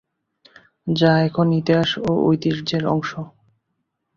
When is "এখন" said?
1.27-1.47